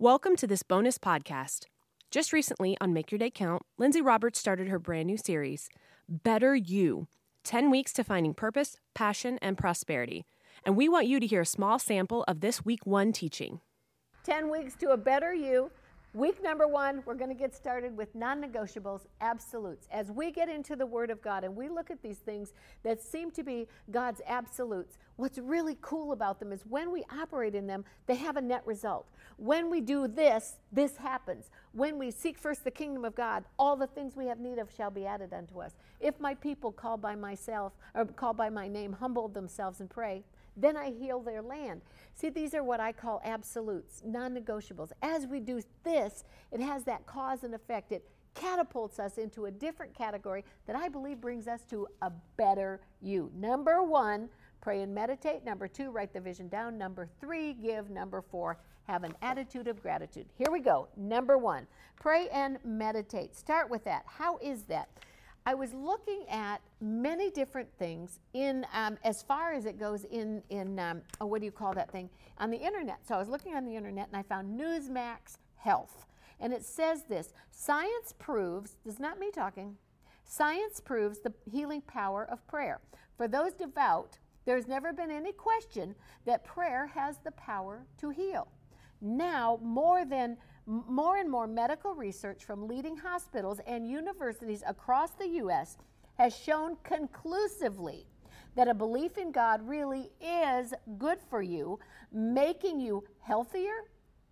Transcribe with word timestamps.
Welcome 0.00 0.34
to 0.36 0.46
this 0.46 0.62
bonus 0.62 0.96
podcast. 0.96 1.66
Just 2.10 2.32
recently 2.32 2.74
on 2.80 2.94
Make 2.94 3.12
Your 3.12 3.18
Day 3.18 3.30
Count, 3.30 3.60
Lindsay 3.76 4.00
Roberts 4.00 4.38
started 4.38 4.66
her 4.68 4.78
brand 4.78 5.06
new 5.08 5.18
series, 5.18 5.68
Better 6.08 6.54
You 6.54 7.06
10 7.44 7.70
Weeks 7.70 7.92
to 7.92 8.02
Finding 8.02 8.32
Purpose, 8.32 8.78
Passion, 8.94 9.38
and 9.42 9.58
Prosperity. 9.58 10.24
And 10.64 10.74
we 10.74 10.88
want 10.88 11.06
you 11.06 11.20
to 11.20 11.26
hear 11.26 11.42
a 11.42 11.46
small 11.46 11.78
sample 11.78 12.24
of 12.26 12.40
this 12.40 12.64
week 12.64 12.86
one 12.86 13.12
teaching. 13.12 13.60
10 14.24 14.50
weeks 14.50 14.74
to 14.76 14.88
a 14.88 14.96
better 14.96 15.34
you. 15.34 15.70
Week 16.12 16.42
number 16.42 16.66
one, 16.66 17.04
we're 17.06 17.14
going 17.14 17.30
to 17.30 17.36
get 17.36 17.54
started 17.54 17.96
with 17.96 18.12
non 18.16 18.42
negotiables, 18.42 19.02
absolutes. 19.20 19.86
As 19.92 20.10
we 20.10 20.32
get 20.32 20.48
into 20.48 20.74
the 20.74 20.84
Word 20.84 21.08
of 21.08 21.22
God 21.22 21.44
and 21.44 21.54
we 21.54 21.68
look 21.68 21.88
at 21.88 22.02
these 22.02 22.18
things 22.18 22.52
that 22.82 23.00
seem 23.00 23.30
to 23.30 23.44
be 23.44 23.68
God's 23.92 24.20
absolutes, 24.26 24.98
what's 25.14 25.38
really 25.38 25.76
cool 25.80 26.10
about 26.10 26.40
them 26.40 26.50
is 26.50 26.62
when 26.68 26.90
we 26.90 27.04
operate 27.16 27.54
in 27.54 27.68
them, 27.68 27.84
they 28.06 28.16
have 28.16 28.36
a 28.36 28.40
net 28.40 28.66
result. 28.66 29.06
When 29.36 29.70
we 29.70 29.80
do 29.80 30.08
this, 30.08 30.56
this 30.72 30.96
happens. 30.96 31.48
When 31.70 31.96
we 31.96 32.10
seek 32.10 32.38
first 32.38 32.64
the 32.64 32.72
kingdom 32.72 33.04
of 33.04 33.14
God, 33.14 33.44
all 33.56 33.76
the 33.76 33.86
things 33.86 34.16
we 34.16 34.26
have 34.26 34.40
need 34.40 34.58
of 34.58 34.68
shall 34.68 34.90
be 34.90 35.06
added 35.06 35.32
unto 35.32 35.60
us. 35.60 35.74
If 36.00 36.18
my 36.18 36.34
people 36.34 36.72
called 36.72 37.00
by 37.00 37.14
myself 37.14 37.72
or 37.94 38.04
called 38.04 38.36
by 38.36 38.50
my 38.50 38.66
name 38.66 38.94
humble 38.94 39.28
themselves 39.28 39.78
and 39.78 39.88
pray, 39.88 40.24
then 40.56 40.76
I 40.76 40.90
heal 40.90 41.20
their 41.20 41.42
land. 41.42 41.82
See, 42.14 42.28
these 42.28 42.54
are 42.54 42.62
what 42.62 42.80
I 42.80 42.92
call 42.92 43.20
absolutes, 43.24 44.02
non 44.04 44.34
negotiables. 44.34 44.92
As 45.02 45.26
we 45.26 45.40
do 45.40 45.60
this, 45.84 46.24
it 46.52 46.60
has 46.60 46.84
that 46.84 47.06
cause 47.06 47.44
and 47.44 47.54
effect. 47.54 47.92
It 47.92 48.08
catapults 48.34 48.98
us 48.98 49.18
into 49.18 49.46
a 49.46 49.50
different 49.50 49.94
category 49.94 50.44
that 50.66 50.76
I 50.76 50.88
believe 50.88 51.20
brings 51.20 51.48
us 51.48 51.62
to 51.70 51.86
a 52.02 52.12
better 52.36 52.80
you. 53.00 53.30
Number 53.34 53.82
one, 53.82 54.28
pray 54.60 54.82
and 54.82 54.94
meditate. 54.94 55.44
Number 55.44 55.66
two, 55.68 55.90
write 55.90 56.12
the 56.12 56.20
vision 56.20 56.48
down. 56.48 56.78
Number 56.78 57.08
three, 57.20 57.54
give. 57.54 57.90
Number 57.90 58.22
four, 58.22 58.58
have 58.84 59.04
an 59.04 59.14
attitude 59.22 59.68
of 59.68 59.80
gratitude. 59.82 60.26
Here 60.36 60.50
we 60.50 60.60
go. 60.60 60.88
Number 60.96 61.38
one, 61.38 61.66
pray 62.00 62.28
and 62.32 62.58
meditate. 62.64 63.34
Start 63.34 63.70
with 63.70 63.84
that. 63.84 64.04
How 64.06 64.38
is 64.38 64.64
that? 64.64 64.88
I 65.46 65.54
was 65.54 65.72
looking 65.72 66.24
at 66.28 66.60
many 66.80 67.30
different 67.30 67.68
things 67.78 68.20
in 68.34 68.66
um, 68.74 68.98
as 69.04 69.22
far 69.22 69.52
as 69.52 69.64
it 69.64 69.78
goes 69.78 70.04
in 70.04 70.42
in 70.50 70.78
um, 70.78 71.02
oh, 71.20 71.26
what 71.26 71.40
do 71.40 71.46
you 71.46 71.52
call 71.52 71.72
that 71.74 71.90
thing 71.90 72.10
on 72.38 72.50
the 72.50 72.58
internet. 72.58 73.06
So 73.06 73.14
I 73.14 73.18
was 73.18 73.28
looking 73.28 73.54
on 73.54 73.64
the 73.64 73.74
internet 73.74 74.08
and 74.08 74.16
I 74.16 74.22
found 74.22 74.58
Newsmax 74.58 75.38
Health, 75.56 76.06
and 76.38 76.52
it 76.52 76.64
says 76.64 77.04
this: 77.04 77.32
science 77.50 78.14
proves. 78.18 78.76
This 78.84 78.94
is 78.94 79.00
not 79.00 79.18
me 79.18 79.30
talking. 79.30 79.76
Science 80.24 80.78
proves 80.78 81.20
the 81.20 81.32
healing 81.50 81.80
power 81.82 82.24
of 82.30 82.46
prayer. 82.46 82.80
For 83.16 83.26
those 83.26 83.52
devout, 83.52 84.18
there's 84.44 84.68
never 84.68 84.92
been 84.92 85.10
any 85.10 85.32
question 85.32 85.94
that 86.24 86.44
prayer 86.44 86.86
has 86.86 87.18
the 87.18 87.32
power 87.32 87.84
to 87.98 88.10
heal. 88.10 88.48
Now, 89.00 89.58
more 89.62 90.04
than 90.04 90.36
more 90.66 91.16
and 91.16 91.30
more 91.30 91.46
medical 91.46 91.94
research 91.94 92.44
from 92.44 92.68
leading 92.68 92.96
hospitals 92.96 93.60
and 93.66 93.88
universities 93.88 94.62
across 94.66 95.10
the 95.12 95.28
U.S. 95.28 95.76
has 96.18 96.34
shown 96.36 96.76
conclusively 96.84 98.06
that 98.56 98.68
a 98.68 98.74
belief 98.74 99.18
in 99.18 99.32
God 99.32 99.66
really 99.66 100.10
is 100.20 100.74
good 100.98 101.18
for 101.28 101.42
you, 101.42 101.78
making 102.12 102.80
you 102.80 103.04
healthier. 103.20 103.84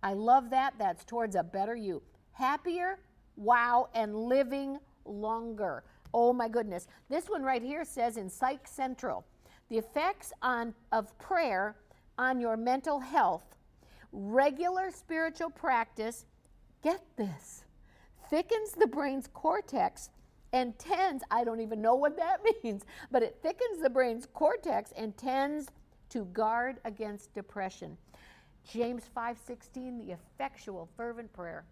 I 0.03 0.13
love 0.13 0.49
that. 0.51 0.73
That's 0.77 1.05
towards 1.05 1.35
a 1.35 1.43
better 1.43 1.75
you. 1.75 2.01
Happier, 2.31 2.99
wow, 3.35 3.89
and 3.93 4.15
living 4.15 4.77
longer. 5.05 5.83
Oh 6.13 6.33
my 6.33 6.47
goodness. 6.47 6.87
This 7.09 7.29
one 7.29 7.43
right 7.43 7.61
here 7.61 7.85
says 7.85 8.17
in 8.17 8.29
Psych 8.29 8.67
Central 8.67 9.25
the 9.69 9.77
effects 9.77 10.33
on, 10.41 10.73
of 10.91 11.17
prayer 11.19 11.75
on 12.17 12.39
your 12.39 12.57
mental 12.57 12.99
health 12.99 13.55
Regular 14.11 14.91
spiritual 14.91 15.49
practice, 15.49 16.25
get 16.81 17.01
this, 17.15 17.65
thickens 18.29 18.71
the 18.71 18.87
brain's 18.87 19.27
cortex 19.33 20.09
and 20.51 20.77
tends, 20.79 21.23
I 21.29 21.43
don't 21.43 21.59
even 21.59 21.81
know 21.81 21.95
what 21.95 22.17
that 22.17 22.39
means, 22.63 22.85
but 23.11 23.23
it 23.23 23.37
thickens 23.41 23.81
the 23.81 23.89
brain's 23.89 24.25
cortex 24.25 24.91
and 24.95 25.15
tends 25.15 25.67
to 26.09 26.25
guard 26.25 26.79
against 26.85 27.33
depression. 27.33 27.97
James 28.67 29.03
5:16 29.15 30.05
the 30.05 30.11
effectual 30.11 30.89
fervent 30.97 31.31
prayer 31.33 31.65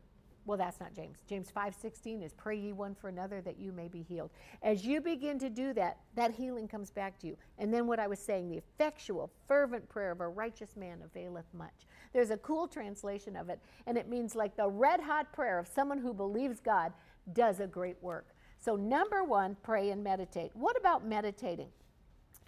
well, 0.47 0.57
that's 0.57 0.79
not 0.79 0.95
James. 0.95 1.17
James 1.27 1.51
5:16 1.51 2.23
is 2.23 2.33
pray 2.33 2.55
ye 2.55 2.71
one 2.71 2.95
for 2.95 3.09
another 3.09 3.41
that 3.41 3.59
you 3.59 3.73
may 3.73 3.89
be 3.89 4.01
healed. 4.01 4.31
As 4.63 4.85
you 4.85 5.01
begin 5.01 5.37
to 5.39 5.49
do 5.49 5.73
that, 5.73 5.99
that 6.15 6.31
healing 6.31 6.69
comes 6.69 6.89
back 6.89 7.19
to 7.19 7.27
you. 7.27 7.37
And 7.57 7.71
then 7.73 7.85
what 7.85 7.99
I 7.99 8.07
was 8.07 8.17
saying, 8.17 8.49
the 8.49 8.57
effectual, 8.57 9.29
fervent 9.45 9.87
prayer 9.89 10.11
of 10.11 10.21
a 10.21 10.27
righteous 10.27 10.77
man 10.77 11.01
availeth 11.03 11.53
much. 11.53 11.85
There's 12.13 12.29
a 12.29 12.37
cool 12.37 12.65
translation 12.65 13.35
of 13.35 13.49
it, 13.49 13.59
and 13.85 13.97
it 13.97 14.07
means 14.07 14.35
like 14.35 14.55
the 14.55 14.69
red 14.69 15.01
hot 15.01 15.33
prayer 15.33 15.59
of 15.59 15.67
someone 15.67 15.97
who 15.97 16.13
believes 16.13 16.61
God 16.61 16.93
does 17.33 17.59
a 17.59 17.67
great 17.67 18.01
work. 18.01 18.33
So 18.57 18.77
number 18.77 19.25
1, 19.25 19.57
pray 19.61 19.91
and 19.91 20.01
meditate. 20.01 20.55
What 20.55 20.77
about 20.77 21.05
meditating? 21.05 21.69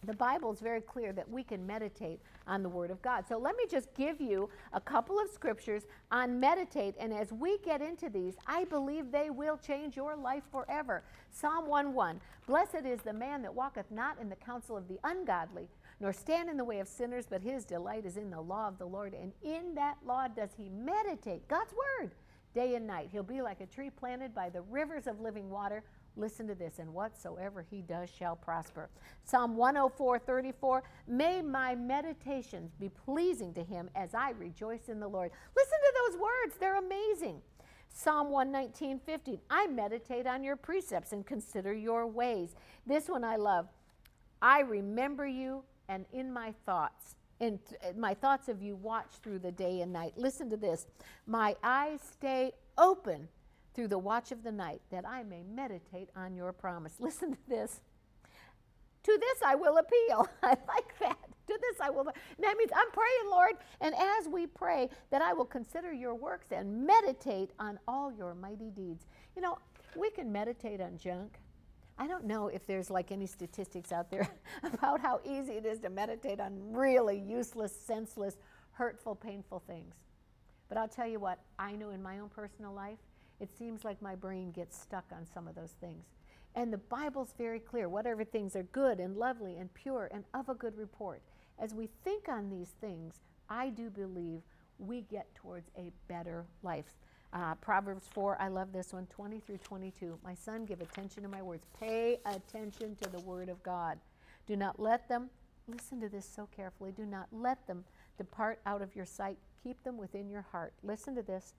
The 0.04 0.14
Bible 0.14 0.52
is 0.52 0.60
very 0.60 0.82
clear 0.82 1.12
that 1.14 1.30
we 1.30 1.44
can 1.44 1.66
meditate 1.66 2.20
on 2.48 2.64
the 2.64 2.70
Word 2.70 2.92
of 2.92 3.02
God. 3.02 3.26
So 3.28 3.38
let 3.38 3.56
me 3.58 3.66
just 3.70 3.94
give 3.94 4.22
you 4.22 4.50
a 4.74 4.80
couple 4.80 5.20
of 5.20 5.30
scriptures 5.30 5.84
on 6.12 6.40
meditate. 6.40 6.96
And 7.00 7.14
as 7.14 7.32
we 7.32 7.58
get 7.60 7.82
into 7.82 8.10
these, 8.10 8.36
I 8.48 8.66
believe 8.66 9.12
they 9.12 9.30
will 9.30 9.58
change 9.58 9.96
your 9.96 10.16
life 10.16 10.44
forever. 10.52 11.04
Psalm 11.32 11.68
1 11.68 11.94
1 11.94 12.22
Blessed 12.48 12.86
is 12.86 13.02
the 13.02 13.14
man 13.14 13.42
that 13.44 13.54
walketh 13.54 13.92
not 13.92 14.20
in 14.20 14.30
the 14.30 14.36
counsel 14.36 14.76
of 14.76 14.88
the 14.88 15.00
ungodly, 15.04 15.68
nor 16.00 16.14
stand 16.14 16.50
in 16.50 16.58
the 16.58 16.64
way 16.64 16.80
of 16.80 16.88
sinners, 16.88 17.26
but 17.30 17.42
his 17.42 17.66
delight 17.66 18.06
is 18.06 18.18
in 18.18 18.32
the 18.32 18.42
law 18.42 18.68
of 18.68 18.80
the 18.80 18.86
Lord. 18.86 19.14
And 19.14 19.34
in 19.44 19.76
that 19.76 19.98
law 20.06 20.28
does 20.28 20.50
he 20.58 20.70
meditate, 20.70 21.48
God's 21.48 21.74
Word, 21.74 22.12
day 22.56 22.76
and 22.76 22.88
night. 22.88 23.10
He'll 23.12 23.24
be 23.24 23.42
like 23.42 23.62
a 23.62 23.66
tree 23.66 23.90
planted 23.90 24.34
by 24.34 24.50
the 24.50 24.62
rivers 24.62 25.06
of 25.08 25.20
living 25.20 25.50
water 25.50 25.84
Listen 26.20 26.48
to 26.48 26.56
this, 26.56 26.80
and 26.80 26.94
whatsoever 26.94 27.66
he 27.70 27.82
does 27.82 28.10
shall 28.10 28.36
prosper. 28.36 28.90
Psalm 29.24 29.56
104 29.56 30.20
34 30.20 30.84
May 31.08 31.42
my 31.42 31.76
meditations 31.76 32.74
be 32.78 32.90
pleasing 32.90 33.54
to 33.54 33.64
him 33.64 33.90
as 33.96 34.14
I 34.14 34.32
rejoice 34.32 34.90
in 34.90 35.00
the 35.00 35.08
Lord. 35.08 35.32
Listen 35.56 35.78
to 35.80 35.94
those 36.12 36.20
words, 36.20 36.56
they're 36.60 36.78
amazing. 36.78 37.42
Psalm 37.92 38.30
119 38.32 39.00
15 39.06 39.40
I 39.50 39.68
meditate 39.68 40.28
on 40.28 40.44
your 40.44 40.58
precepts 40.58 41.14
and 41.14 41.26
consider 41.26 41.74
your 41.74 42.06
ways. 42.06 42.56
This 42.86 43.08
one 43.08 43.24
I 43.24 43.38
love. 43.38 43.68
I 44.42 44.60
remember 44.62 45.26
you, 45.26 45.64
and 45.88 46.06
in 46.12 46.32
my 46.32 46.54
thoughts, 46.66 47.16
and 47.40 47.60
my 47.98 48.14
thoughts 48.14 48.50
of 48.50 48.62
you 48.62 48.76
watch 48.76 49.10
through 49.24 49.40
the 49.40 49.52
day 49.52 49.82
and 49.82 49.94
night. 49.94 50.14
Listen 50.18 50.50
to 50.50 50.58
this. 50.58 50.86
My 51.26 51.56
eyes 51.64 52.02
stay 52.02 52.52
open 52.78 53.30
through 53.74 53.88
the 53.88 53.98
watch 53.98 54.32
of 54.32 54.44
the 54.44 54.52
night, 54.52 54.82
that 54.92 55.08
I 55.08 55.24
may 55.24 55.44
meditate 55.44 56.10
on 56.16 56.36
your 56.36 56.54
promise. 56.54 56.94
Listen 57.00 57.32
to 57.32 57.50
this. 57.50 57.82
To 59.04 59.18
this 59.20 59.42
I 59.44 59.56
will 59.56 59.78
appeal. 59.78 60.28
I 60.44 60.58
like 60.68 61.00
that. 61.00 61.18
To 61.48 61.60
this 61.62 61.80
I 61.82 61.90
will. 61.90 62.04
That 62.04 62.56
means 62.58 62.72
I'm 62.76 62.92
praying, 62.92 63.30
Lord, 63.30 63.54
and 63.82 63.96
as 63.96 64.28
we 64.28 64.46
pray, 64.46 64.90
that 65.10 65.22
I 65.22 65.34
will 65.34 65.46
consider 65.46 65.94
your 65.94 66.14
works 66.14 66.48
and 66.52 66.86
meditate 66.86 67.52
on 67.60 67.80
all 67.88 68.12
your 68.12 68.36
mighty 68.36 68.70
deeds. 68.70 69.06
You 69.36 69.42
know, 69.42 69.58
we 69.96 70.10
can 70.12 70.32
meditate 70.32 70.82
on 70.82 70.98
junk. 70.98 71.40
I 71.98 72.08
don't 72.08 72.26
know 72.26 72.48
if 72.48 72.66
there's 72.66 72.90
like 72.90 73.12
any 73.12 73.26
statistics 73.26 73.92
out 73.92 74.10
there 74.10 74.30
about 74.64 75.02
how 75.02 75.20
easy 75.26 75.54
it 75.54 75.66
is 75.66 75.80
to 75.80 75.90
meditate 75.90 76.40
on 76.40 76.72
really 76.72 77.20
useless, 77.20 77.76
senseless, 77.76 78.38
hurtful, 78.72 79.16
painful 79.16 79.62
things. 79.68 79.96
But 80.70 80.78
I'll 80.78 80.88
tell 80.88 81.08
you 81.08 81.20
what, 81.20 81.40
I 81.58 81.74
know 81.74 81.90
in 81.90 82.02
my 82.02 82.20
own 82.20 82.30
personal 82.30 82.74
life, 82.74 83.00
it 83.40 83.58
seems 83.58 83.84
like 83.84 84.02
my 84.02 84.16
brain 84.16 84.52
gets 84.52 84.80
stuck 84.80 85.06
on 85.12 85.26
some 85.34 85.48
of 85.48 85.56
those 85.56 85.76
things. 85.80 86.06
And 86.56 86.74
the 86.74 86.78
Bible's 86.78 87.34
very 87.38 87.60
clear 87.60 87.88
whatever 87.88 88.24
things 88.24 88.56
are 88.56 88.64
good 88.64 89.00
and 89.00 89.16
lovely 89.16 89.58
and 89.58 89.74
pure 89.74 90.10
and 90.12 90.24
of 90.34 90.50
a 90.50 90.56
good 90.56 90.78
report. 90.78 91.22
As 91.60 91.74
we 91.74 91.90
think 92.04 92.28
on 92.28 92.50
these 92.50 92.74
things, 92.82 93.22
I 93.50 93.70
do 93.70 93.90
believe 93.90 94.42
we 94.78 95.02
get 95.02 95.34
towards 95.36 95.70
a 95.78 95.92
better 96.08 96.46
life. 96.64 96.96
Uh, 97.32 97.54
Proverbs 97.56 98.06
4, 98.12 98.42
I 98.42 98.48
love 98.48 98.72
this 98.74 98.94
one, 98.94 99.06
20 99.08 99.40
through 99.40 99.60
22. 99.60 100.18
My 100.24 100.34
son, 100.34 100.66
give 100.66 100.82
attention 100.82 101.22
to 101.24 101.30
my 101.30 101.42
words. 101.42 101.66
Pay 101.80 102.20
attention 102.26 102.96
to 103.02 103.10
the 103.10 103.20
word 103.20 103.50
of 103.50 103.62
God. 103.62 104.00
Do 104.48 104.56
not 104.56 104.80
let 104.80 105.08
them, 105.08 105.30
listen 105.68 106.02
to 106.02 106.10
this 106.10 106.28
so 106.28 106.48
carefully, 106.56 106.92
do 106.92 107.06
not 107.06 107.28
let 107.32 107.68
them 107.68 107.84
depart 108.18 108.60
out 108.66 108.82
of 108.82 108.96
your 108.96 109.06
sight. 109.06 109.38
Keep 109.64 109.84
them 109.84 109.98
within 109.98 110.30
your 110.30 110.46
heart. 110.52 110.74
Listen 110.82 111.14
to 111.16 111.22
this 111.22 111.54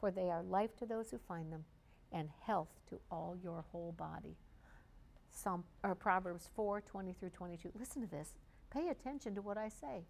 for 0.00 0.10
they 0.10 0.30
are 0.30 0.42
life 0.42 0.76
to 0.76 0.86
those 0.86 1.10
who 1.10 1.18
find 1.18 1.52
them 1.52 1.64
and 2.12 2.28
health 2.42 2.68
to 2.88 2.98
all 3.10 3.36
your 3.42 3.64
whole 3.70 3.92
body. 3.92 4.36
Psalm, 5.30 5.64
or 5.84 5.94
Proverbs 5.94 6.48
4 6.54 6.80
20 6.80 7.12
through 7.12 7.30
22. 7.30 7.70
Listen 7.78 8.02
to 8.02 8.08
this. 8.08 8.34
Pay 8.70 8.88
attention 8.88 9.34
to 9.34 9.42
what 9.42 9.58
I 9.58 9.68
say. 9.68 10.04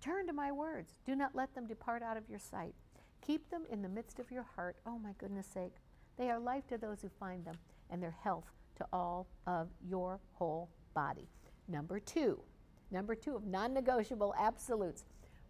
Turn 0.00 0.26
to 0.26 0.32
my 0.32 0.50
words. 0.52 0.94
Do 1.04 1.14
not 1.14 1.34
let 1.34 1.54
them 1.54 1.66
depart 1.66 2.02
out 2.02 2.16
of 2.16 2.28
your 2.28 2.38
sight. 2.38 2.74
Keep 3.20 3.50
them 3.50 3.64
in 3.70 3.82
the 3.82 3.88
midst 3.88 4.18
of 4.18 4.30
your 4.30 4.46
heart. 4.56 4.76
Oh, 4.86 4.98
my 4.98 5.12
goodness 5.18 5.46
sake. 5.46 5.74
They 6.16 6.30
are 6.30 6.38
life 6.38 6.66
to 6.68 6.78
those 6.78 7.02
who 7.02 7.08
find 7.08 7.44
them, 7.44 7.56
and 7.90 8.02
their 8.02 8.16
health 8.22 8.46
to 8.76 8.86
all 8.92 9.26
of 9.46 9.68
your 9.86 10.20
whole 10.32 10.70
body. 10.94 11.28
Number 11.68 12.00
two, 12.00 12.40
number 12.90 13.14
two 13.14 13.36
of 13.36 13.46
non 13.46 13.74
negotiable 13.74 14.34
absolutes 14.38 15.04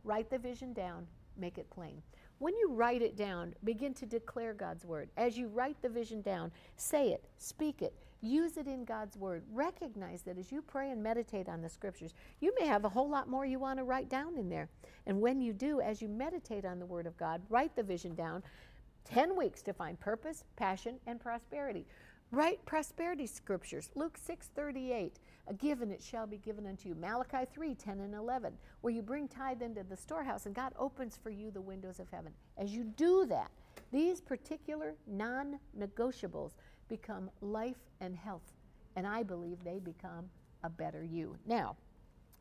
write 0.04 0.30
the 0.30 0.38
vision 0.38 0.72
down 0.72 1.06
make 1.36 1.58
it 1.58 1.68
plain. 1.70 2.02
When 2.38 2.56
you 2.56 2.72
write 2.72 3.02
it 3.02 3.16
down, 3.16 3.54
begin 3.64 3.92
to 3.94 4.06
declare 4.06 4.54
God's 4.54 4.86
word. 4.86 5.10
As 5.18 5.36
you 5.36 5.48
write 5.48 5.80
the 5.82 5.90
vision 5.90 6.22
down, 6.22 6.50
say 6.76 7.10
it, 7.10 7.28
speak 7.36 7.82
it, 7.82 7.94
use 8.22 8.56
it 8.56 8.66
in 8.66 8.84
God's 8.84 9.16
word. 9.16 9.42
Recognize 9.52 10.22
that 10.22 10.38
as 10.38 10.50
you 10.50 10.62
pray 10.62 10.90
and 10.90 11.02
meditate 11.02 11.50
on 11.50 11.60
the 11.60 11.68
scriptures, 11.68 12.14
you 12.40 12.54
may 12.58 12.66
have 12.66 12.86
a 12.86 12.88
whole 12.88 13.10
lot 13.10 13.28
more 13.28 13.44
you 13.44 13.58
want 13.58 13.78
to 13.78 13.84
write 13.84 14.08
down 14.08 14.38
in 14.38 14.48
there. 14.48 14.70
And 15.06 15.20
when 15.20 15.42
you 15.42 15.52
do, 15.52 15.82
as 15.82 16.00
you 16.00 16.08
meditate 16.08 16.64
on 16.64 16.78
the 16.78 16.86
word 16.86 17.06
of 17.06 17.16
God, 17.18 17.42
write 17.50 17.76
the 17.76 17.82
vision 17.82 18.14
down. 18.14 18.42
10 19.04 19.36
weeks 19.36 19.62
to 19.62 19.72
find 19.72 19.98
purpose, 19.98 20.44
passion, 20.56 20.96
and 21.06 21.20
prosperity. 21.20 21.86
Write 22.32 22.64
prosperity 22.64 23.26
scriptures. 23.26 23.90
Luke 23.96 24.16
6:38, 24.16 25.18
a 25.48 25.54
given 25.54 25.90
it 25.90 26.00
shall 26.00 26.28
be 26.28 26.38
given 26.38 26.64
unto 26.64 26.88
you. 26.88 26.94
Malachi 26.94 27.44
3:10 27.52 27.98
and 28.00 28.14
11, 28.14 28.56
where 28.82 28.94
you 28.94 29.02
bring 29.02 29.26
tithe 29.26 29.62
into 29.62 29.82
the 29.82 29.96
storehouse 29.96 30.46
and 30.46 30.54
God 30.54 30.72
opens 30.78 31.16
for 31.16 31.30
you 31.30 31.50
the 31.50 31.60
windows 31.60 31.98
of 31.98 32.08
heaven. 32.10 32.32
As 32.56 32.72
you 32.72 32.84
do 32.84 33.26
that, 33.26 33.50
these 33.90 34.20
particular 34.20 34.94
non-negotiables 35.08 36.52
become 36.86 37.30
life 37.40 37.90
and 37.98 38.14
health, 38.14 38.52
and 38.94 39.08
I 39.08 39.24
believe 39.24 39.64
they 39.64 39.80
become 39.80 40.30
a 40.62 40.70
better 40.70 41.02
you. 41.02 41.36
Now, 41.46 41.76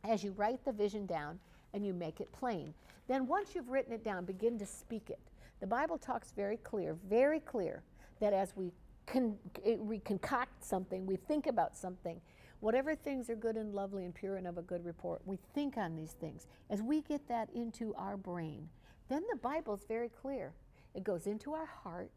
as 0.04 0.24
you 0.24 0.34
write 0.34 0.64
the 0.66 0.72
vision 0.72 1.08
down 1.08 1.40
and 1.74 1.84
you 1.84 1.94
make 1.94 2.22
it 2.22 2.32
plain, 2.32 2.76
then 3.08 3.26
once 3.26 3.56
you've 3.56 3.70
written 3.70 3.94
it 3.94 4.04
down, 4.04 4.26
begin 4.26 4.60
to 4.60 4.68
speak 4.68 5.10
it. 5.10 5.20
The 5.62 5.68
Bible 5.68 5.98
talks 5.98 6.32
very 6.32 6.58
clear, 6.58 6.94
very 6.94 7.40
clear, 7.40 7.82
that 8.20 8.34
as 8.34 8.56
we 8.56 8.72
con- 9.12 9.38
we 9.80 10.00
concoct 10.00 10.64
something, 10.64 11.06
we 11.06 11.16
think 11.16 11.48
about 11.48 11.76
something, 11.76 12.22
whatever 12.60 12.96
things 12.96 13.30
are 13.30 13.36
good 13.36 13.56
and 13.56 13.74
lovely 13.74 14.06
and 14.06 14.14
pure 14.14 14.36
and 14.36 14.48
of 14.48 14.58
a 14.58 14.62
good 14.62 14.86
report, 14.86 15.22
we 15.26 15.38
think 15.54 15.78
on 15.78 15.96
these 15.96 16.12
things. 16.12 16.48
As 16.70 16.82
we 16.82 17.02
get 17.02 17.28
that 17.28 17.50
into 17.54 17.94
our 17.96 18.18
brain, 18.18 18.70
then 19.10 19.24
the 19.30 19.38
Bible's 19.38 19.84
very 19.88 20.10
clear. 20.10 20.54
It 20.94 21.04
goes 21.04 21.28
into 21.28 21.54
our 21.54 21.66
heart. 21.66 22.12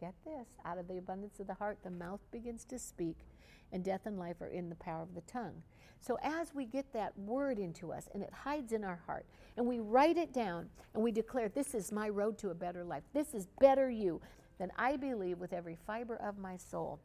Get 0.00 0.14
this 0.24 0.46
out 0.64 0.78
of 0.78 0.88
the 0.88 0.98
abundance 0.98 1.40
of 1.40 1.46
the 1.46 1.54
heart, 1.54 1.78
the 1.82 1.90
mouth 1.90 2.20
begins 2.30 2.64
to 2.66 2.78
speak, 2.78 3.16
and 3.72 3.84
death 3.84 4.02
and 4.04 4.18
life 4.18 4.40
are 4.40 4.48
in 4.48 4.68
the 4.68 4.76
power 4.76 5.02
of 5.02 5.14
the 5.14 5.20
tongue. 5.22 5.62
So, 6.00 6.16
as 6.22 6.54
we 6.54 6.64
get 6.64 6.92
that 6.92 7.18
word 7.18 7.58
into 7.58 7.92
us 7.92 8.08
and 8.14 8.22
it 8.22 8.32
hides 8.32 8.72
in 8.72 8.84
our 8.84 9.00
heart, 9.06 9.26
and 9.56 9.66
we 9.66 9.80
write 9.80 10.16
it 10.16 10.32
down 10.32 10.68
and 10.94 11.02
we 11.02 11.10
declare, 11.10 11.48
This 11.48 11.74
is 11.74 11.90
my 11.90 12.08
road 12.08 12.38
to 12.38 12.50
a 12.50 12.54
better 12.54 12.84
life, 12.84 13.02
this 13.12 13.34
is 13.34 13.48
better 13.60 13.90
you, 13.90 14.20
then 14.58 14.70
I 14.76 14.96
believe 14.96 15.38
with 15.38 15.52
every 15.52 15.76
fiber 15.86 16.16
of 16.16 16.38
my 16.38 16.56
soul, 16.56 17.00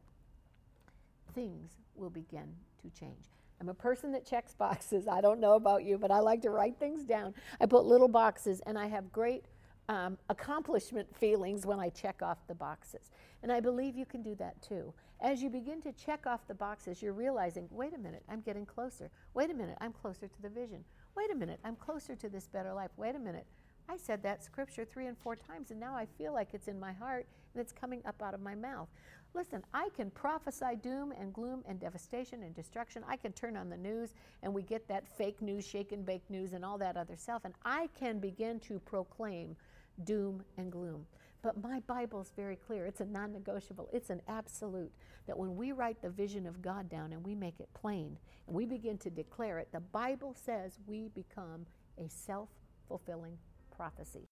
things 1.34 1.72
will 1.94 2.10
begin 2.10 2.54
to 2.82 2.90
change. 2.90 3.24
I'm 3.60 3.68
a 3.68 3.74
person 3.74 4.12
that 4.12 4.26
checks 4.26 4.54
boxes. 4.54 5.06
I 5.08 5.20
don't 5.20 5.40
know 5.40 5.54
about 5.54 5.84
you, 5.84 5.98
but 5.98 6.10
I 6.10 6.18
like 6.20 6.42
to 6.42 6.50
write 6.50 6.78
things 6.78 7.04
down. 7.04 7.34
I 7.60 7.66
put 7.66 7.84
little 7.84 8.08
boxes, 8.08 8.60
and 8.66 8.78
I 8.78 8.86
have 8.86 9.12
great 9.12 9.44
um, 9.88 10.18
accomplishment 10.28 11.14
feelings 11.16 11.66
when 11.66 11.78
I 11.78 11.90
check 11.90 12.22
off 12.22 12.38
the 12.48 12.54
boxes. 12.54 13.10
And 13.42 13.52
I 13.52 13.60
believe 13.60 13.96
you 13.96 14.06
can 14.06 14.22
do 14.22 14.34
that 14.36 14.60
too. 14.62 14.92
As 15.20 15.42
you 15.42 15.50
begin 15.50 15.80
to 15.82 15.92
check 15.92 16.26
off 16.26 16.46
the 16.48 16.54
boxes, 16.54 17.02
you're 17.02 17.12
realizing 17.12 17.68
wait 17.70 17.94
a 17.94 17.98
minute, 17.98 18.22
I'm 18.28 18.40
getting 18.40 18.66
closer. 18.66 19.10
Wait 19.34 19.50
a 19.50 19.54
minute, 19.54 19.76
I'm 19.80 19.92
closer 19.92 20.26
to 20.26 20.42
the 20.42 20.48
vision. 20.48 20.84
Wait 21.16 21.30
a 21.30 21.34
minute, 21.34 21.60
I'm 21.64 21.76
closer 21.76 22.16
to 22.16 22.28
this 22.28 22.48
better 22.48 22.72
life. 22.72 22.90
Wait 22.96 23.14
a 23.14 23.18
minute, 23.18 23.46
I 23.88 23.96
said 23.96 24.22
that 24.22 24.42
scripture 24.42 24.84
three 24.84 25.06
and 25.06 25.16
four 25.18 25.36
times, 25.36 25.70
and 25.70 25.78
now 25.78 25.94
I 25.94 26.06
feel 26.18 26.32
like 26.32 26.48
it's 26.52 26.68
in 26.68 26.80
my 26.80 26.92
heart 26.92 27.26
and 27.52 27.60
it's 27.60 27.72
coming 27.72 28.02
up 28.04 28.22
out 28.22 28.34
of 28.34 28.40
my 28.40 28.54
mouth. 28.54 28.88
Listen, 29.34 29.62
I 29.74 29.88
can 29.96 30.10
prophesy 30.10 30.76
doom 30.80 31.12
and 31.18 31.32
gloom 31.32 31.64
and 31.66 31.80
devastation 31.80 32.44
and 32.44 32.54
destruction. 32.54 33.02
I 33.08 33.16
can 33.16 33.32
turn 33.32 33.56
on 33.56 33.68
the 33.68 33.76
news 33.76 34.14
and 34.42 34.54
we 34.54 34.62
get 34.62 34.86
that 34.88 35.08
fake 35.08 35.42
news, 35.42 35.66
shake 35.66 35.92
and 35.92 36.06
bake 36.06 36.28
news, 36.30 36.52
and 36.52 36.64
all 36.64 36.78
that 36.78 36.96
other 36.96 37.16
stuff, 37.16 37.42
and 37.44 37.54
I 37.64 37.88
can 37.98 38.20
begin 38.20 38.60
to 38.60 38.78
proclaim 38.80 39.56
doom 40.04 40.42
and 40.56 40.70
gloom. 40.70 41.06
But 41.42 41.62
my 41.62 41.80
Bible's 41.80 42.32
very 42.34 42.56
clear. 42.56 42.86
It's 42.86 43.00
a 43.00 43.04
non 43.04 43.32
negotiable, 43.32 43.88
it's 43.92 44.10
an 44.10 44.22
absolute 44.28 44.92
that 45.26 45.38
when 45.38 45.56
we 45.56 45.72
write 45.72 46.00
the 46.00 46.10
vision 46.10 46.46
of 46.46 46.62
God 46.62 46.88
down 46.88 47.12
and 47.12 47.24
we 47.24 47.34
make 47.34 47.60
it 47.60 47.68
plain 47.74 48.16
and 48.46 48.56
we 48.56 48.66
begin 48.66 48.98
to 48.98 49.10
declare 49.10 49.58
it, 49.58 49.68
the 49.72 49.80
Bible 49.80 50.34
says 50.34 50.78
we 50.86 51.08
become 51.08 51.66
a 51.98 52.08
self 52.08 52.48
fulfilling 52.88 53.36
prophecy. 53.74 54.30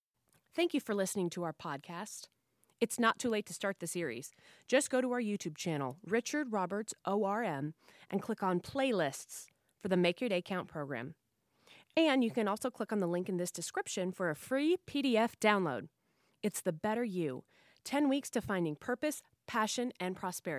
Thank 0.55 0.75
you 0.75 0.81
for 0.81 0.95
listening 0.95 1.31
to 1.31 1.43
our 1.43 1.53
podcast. 1.53 2.29
It's 2.81 2.99
not 2.99 3.19
too 3.19 3.31
late 3.31 3.47
to 3.47 3.55
start 3.55 3.79
the 3.81 3.87
series. 3.87 4.33
Just 4.67 4.91
go 4.91 5.01
to 5.01 5.13
our 5.13 5.21
YouTube 5.21 5.57
channel, 5.57 5.97
Richard 6.07 6.53
Roberts 6.53 6.95
ORM, 7.07 7.75
and 8.11 8.23
click 8.23 8.43
on 8.43 8.61
Playlists 8.61 9.47
for 9.81 9.89
the 9.89 9.97
Make 9.97 10.21
Your 10.21 10.29
Day 10.29 10.43
Count 10.43 10.69
program. 10.69 11.15
And 11.97 12.25
you 12.25 12.31
can 12.31 12.49
also 12.49 12.71
click 12.71 12.93
on 12.93 12.99
the 13.01 13.07
link 13.07 13.29
in 13.29 13.37
this 13.37 13.51
description 13.53 14.13
for 14.13 14.31
a 14.31 14.37
free 14.37 14.79
PDF 14.87 15.33
download. 15.41 15.89
It's 16.43 16.61
The 16.61 16.73
Better 16.73 17.05
You 17.05 17.45
10 17.85 18.09
Weeks 18.09 18.31
to 18.31 18.41
Finding 18.41 18.77
Purpose, 18.77 19.23
Passion, 19.47 19.93
and 20.01 20.17
Prosperity. 20.17 20.51